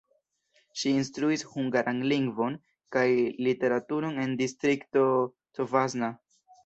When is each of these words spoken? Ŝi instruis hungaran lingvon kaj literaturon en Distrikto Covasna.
Ŝi 0.83 0.93
instruis 1.01 1.43
hungaran 1.49 1.99
lingvon 2.13 2.57
kaj 2.97 3.05
literaturon 3.49 4.19
en 4.25 4.35
Distrikto 4.41 5.05
Covasna. 5.59 6.11